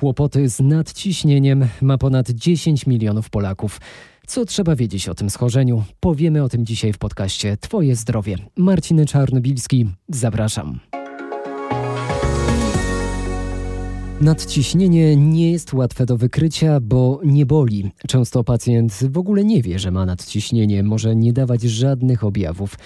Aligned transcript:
Kłopoty 0.00 0.48
z 0.48 0.60
nadciśnieniem 0.60 1.68
ma 1.82 1.98
ponad 1.98 2.30
10 2.30 2.86
milionów 2.86 3.30
Polaków. 3.30 3.80
Co 4.26 4.44
trzeba 4.44 4.76
wiedzieć 4.76 5.08
o 5.08 5.14
tym 5.14 5.30
schorzeniu? 5.30 5.84
Powiemy 6.00 6.42
o 6.42 6.48
tym 6.48 6.66
dzisiaj 6.66 6.92
w 6.92 6.98
podcaście 6.98 7.56
Twoje 7.56 7.96
zdrowie. 7.96 8.36
Marcin 8.56 9.06
Czarnobilski, 9.06 9.88
zapraszam. 10.08 10.80
Nadciśnienie 14.20 15.16
nie 15.16 15.52
jest 15.52 15.72
łatwe 15.72 16.06
do 16.06 16.16
wykrycia, 16.16 16.80
bo 16.80 17.20
nie 17.24 17.46
boli. 17.46 17.90
Często 18.08 18.44
pacjent 18.44 18.92
w 18.92 19.18
ogóle 19.18 19.44
nie 19.44 19.62
wie, 19.62 19.78
że 19.78 19.90
ma 19.90 20.06
nadciśnienie, 20.06 20.82
może 20.82 21.16
nie 21.16 21.32
dawać 21.32 21.62
żadnych 21.62 22.24
objawów. 22.24 22.76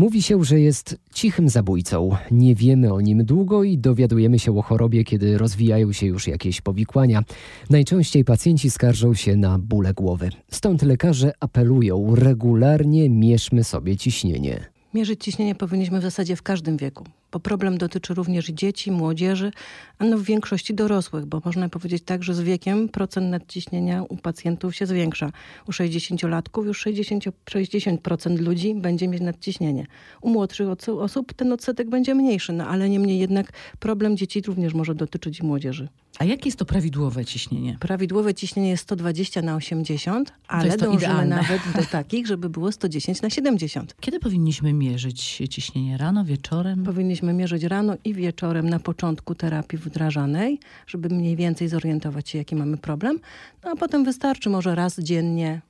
Mówi 0.00 0.22
się, 0.22 0.44
że 0.44 0.60
jest 0.60 0.96
cichym 1.12 1.48
zabójcą. 1.48 2.16
Nie 2.30 2.54
wiemy 2.54 2.92
o 2.92 3.00
nim 3.00 3.24
długo 3.24 3.64
i 3.64 3.78
dowiadujemy 3.78 4.38
się 4.38 4.58
o 4.58 4.62
chorobie, 4.62 5.04
kiedy 5.04 5.38
rozwijają 5.38 5.92
się 5.92 6.06
już 6.06 6.26
jakieś 6.26 6.60
powikłania. 6.60 7.22
Najczęściej 7.70 8.24
pacjenci 8.24 8.70
skarżą 8.70 9.14
się 9.14 9.36
na 9.36 9.58
bóle 9.58 9.94
głowy. 9.94 10.30
Stąd 10.50 10.82
lekarze 10.82 11.32
apelują: 11.40 12.14
regularnie 12.14 13.10
mierzmy 13.10 13.64
sobie 13.64 13.96
ciśnienie. 13.96 14.60
Mierzyć 14.94 15.24
ciśnienie 15.24 15.54
powinniśmy 15.54 16.00
w 16.00 16.02
zasadzie 16.02 16.36
w 16.36 16.42
każdym 16.42 16.76
wieku 16.76 17.04
bo 17.32 17.40
problem 17.40 17.78
dotyczy 17.78 18.14
również 18.14 18.46
dzieci, 18.46 18.90
młodzieży, 18.90 19.52
a 19.98 20.04
no 20.04 20.18
w 20.18 20.22
większości 20.22 20.74
dorosłych, 20.74 21.26
bo 21.26 21.40
można 21.44 21.68
powiedzieć 21.68 22.02
tak, 22.02 22.22
że 22.22 22.34
z 22.34 22.40
wiekiem 22.40 22.88
procent 22.88 23.30
nadciśnienia 23.30 24.02
u 24.02 24.16
pacjentów 24.16 24.76
się 24.76 24.86
zwiększa. 24.86 25.32
U 25.68 25.70
60-latków 25.70 26.66
już 26.66 26.86
60%, 26.86 27.32
60% 27.50 28.38
ludzi 28.40 28.74
będzie 28.74 29.08
mieć 29.08 29.22
nadciśnienie. 29.22 29.86
U 30.20 30.30
młodszych 30.30 30.68
osób 30.88 31.32
ten 31.32 31.52
odsetek 31.52 31.90
będzie 31.90 32.14
mniejszy, 32.14 32.52
no 32.52 32.66
ale 32.66 32.88
niemniej 32.88 33.18
jednak 33.18 33.52
problem 33.78 34.16
dzieci 34.16 34.40
również 34.40 34.74
może 34.74 34.94
dotyczyć 34.94 35.42
młodzieży. 35.42 35.88
A 36.18 36.24
jakie 36.24 36.48
jest 36.48 36.58
to 36.58 36.64
prawidłowe 36.64 37.24
ciśnienie? 37.24 37.76
Prawidłowe 37.80 38.34
ciśnienie 38.34 38.68
jest 38.68 38.82
120 38.82 39.42
na 39.42 39.56
80, 39.56 40.32
ale 40.48 40.76
dążymy 40.76 40.94
idealne. 40.96 41.36
nawet 41.36 41.60
do 41.76 41.82
takich, 41.82 42.26
żeby 42.26 42.50
było 42.50 42.72
110 42.72 43.22
na 43.22 43.30
70. 43.30 43.94
Kiedy 44.00 44.20
powinniśmy 44.20 44.72
mierzyć 44.72 45.42
ciśnienie? 45.50 45.98
Rano, 45.98 46.24
wieczorem? 46.24 46.84
Powinniśmy 46.84 47.19
mierzyć 47.22 47.62
rano 47.62 47.94
i 48.04 48.14
wieczorem 48.14 48.68
na 48.68 48.78
początku 48.78 49.34
terapii 49.34 49.78
wdrażanej, 49.78 50.58
żeby 50.86 51.08
mniej 51.08 51.36
więcej 51.36 51.68
zorientować 51.68 52.28
się, 52.28 52.38
jaki 52.38 52.56
mamy 52.56 52.76
problem. 52.76 53.18
No 53.64 53.70
a 53.70 53.76
potem 53.76 54.04
wystarczy 54.04 54.50
może 54.50 54.74
raz 54.74 54.98
dziennie, 54.98 55.60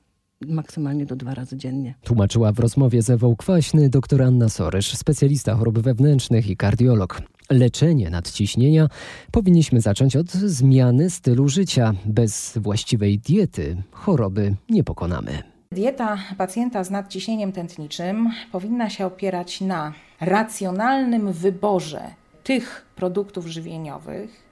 maksymalnie 0.47 1.05
do 1.05 1.15
dwa 1.15 1.33
razy 1.33 1.57
dziennie. 1.57 1.95
Tłumaczyła 2.03 2.51
w 2.51 2.59
rozmowie 2.59 3.01
z 3.01 3.09
Ewą 3.09 3.35
Kwaśny 3.35 3.89
dr 3.89 4.21
Anna 4.21 4.49
Sorysz, 4.49 4.97
specjalista 4.97 5.55
chorób 5.55 5.79
wewnętrznych 5.79 6.49
i 6.49 6.57
kardiolog. 6.57 7.21
Leczenie 7.49 8.09
nadciśnienia 8.09 8.89
powinniśmy 9.31 9.81
zacząć 9.81 10.15
od 10.15 10.31
zmiany 10.31 11.09
stylu 11.09 11.47
życia. 11.47 11.93
Bez 12.05 12.57
właściwej 12.61 13.19
diety 13.19 13.83
choroby 13.91 14.55
nie 14.69 14.83
pokonamy. 14.83 15.43
Dieta 15.71 16.17
pacjenta 16.37 16.83
z 16.83 16.91
nadciśnieniem 16.91 17.51
tętniczym 17.51 18.29
powinna 18.51 18.89
się 18.89 19.05
opierać 19.05 19.61
na 19.61 19.93
racjonalnym 20.21 21.33
wyborze 21.33 22.01
tych 22.43 22.85
produktów 22.95 23.47
żywieniowych, 23.47 24.43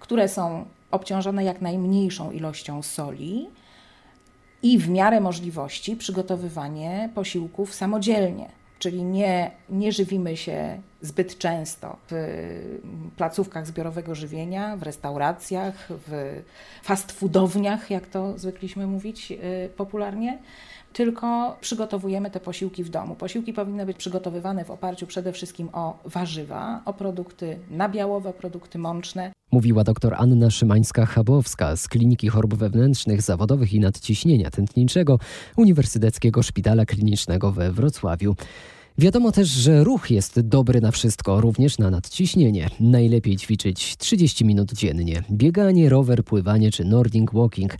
które 0.00 0.28
są 0.28 0.64
obciążone 0.90 1.44
jak 1.44 1.60
najmniejszą 1.60 2.30
ilością 2.30 2.82
soli 2.82 3.48
i 4.62 4.78
w 4.78 4.88
miarę 4.88 5.20
możliwości 5.20 5.96
przygotowywanie 5.96 7.10
posiłków 7.14 7.74
samodzielnie 7.74 8.48
czyli 8.78 9.04
nie, 9.04 9.50
nie 9.70 9.92
żywimy 9.92 10.36
się 10.36 10.80
zbyt 11.06 11.38
często 11.38 11.96
w 12.10 12.16
placówkach 13.16 13.66
zbiorowego 13.66 14.14
żywienia, 14.14 14.76
w 14.76 14.82
restauracjach, 14.82 15.88
w 15.90 16.42
fast 16.82 17.12
foodowniach, 17.12 17.90
jak 17.90 18.06
to 18.06 18.38
zwykliśmy 18.38 18.86
mówić 18.86 19.32
y, 19.32 19.68
popularnie, 19.76 20.38
tylko 20.92 21.56
przygotowujemy 21.60 22.30
te 22.30 22.40
posiłki 22.40 22.84
w 22.84 22.88
domu. 22.88 23.14
Posiłki 23.14 23.52
powinny 23.52 23.86
być 23.86 23.96
przygotowywane 23.96 24.64
w 24.64 24.70
oparciu 24.70 25.06
przede 25.06 25.32
wszystkim 25.32 25.68
o 25.72 25.98
warzywa, 26.04 26.82
o 26.84 26.92
produkty 26.92 27.58
nabiałowe, 27.70 28.32
produkty 28.32 28.78
mączne. 28.78 29.32
Mówiła 29.52 29.84
dr 29.84 30.14
Anna 30.18 30.46
Szymańska-Chabowska 30.46 31.76
z 31.76 31.88
Kliniki 31.88 32.28
Chorób 32.28 32.54
Wewnętrznych, 32.54 33.22
Zawodowych 33.22 33.72
i 33.72 33.80
Nadciśnienia 33.80 34.50
Tętniczego 34.50 35.18
Uniwersyteckiego 35.56 36.42
Szpitala 36.42 36.86
Klinicznego 36.86 37.52
we 37.52 37.72
Wrocławiu. 37.72 38.36
Wiadomo 38.98 39.32
też, 39.32 39.48
że 39.48 39.84
ruch 39.84 40.10
jest 40.10 40.40
dobry 40.40 40.80
na 40.80 40.90
wszystko, 40.90 41.40
również 41.40 41.78
na 41.78 41.90
nadciśnienie. 41.90 42.68
Najlepiej 42.80 43.36
ćwiczyć 43.36 43.96
30 43.96 44.44
minut 44.44 44.72
dziennie. 44.72 45.22
Bieganie, 45.30 45.88
rower, 45.88 46.24
pływanie 46.24 46.70
czy 46.70 46.84
Nordic 46.84 47.32
Walking. 47.32 47.76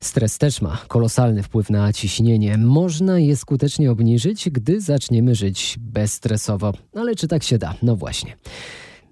Stres 0.00 0.38
też 0.38 0.60
ma 0.62 0.78
kolosalny 0.88 1.42
wpływ 1.42 1.70
na 1.70 1.92
ciśnienie. 1.92 2.58
Można 2.58 3.18
je 3.18 3.36
skutecznie 3.36 3.90
obniżyć, 3.90 4.50
gdy 4.50 4.80
zaczniemy 4.80 5.34
żyć 5.34 5.76
bezstresowo. 5.80 6.72
Ale 6.94 7.14
czy 7.14 7.28
tak 7.28 7.42
się 7.42 7.58
da? 7.58 7.74
No 7.82 7.96
właśnie. 7.96 8.36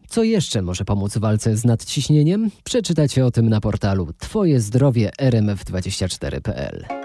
Co 0.09 0.23
jeszcze 0.23 0.63
może 0.63 0.85
pomóc 0.85 1.15
w 1.15 1.21
walce 1.21 1.57
z 1.57 1.65
nadciśnieniem? 1.65 2.51
Przeczytacie 2.65 3.27
o 3.27 3.31
tym 3.31 3.49
na 3.49 3.61
portalu 3.61 4.09
Twoje 4.19 4.61
zdrowie 4.61 5.11
rmf24.pl. 5.21 7.04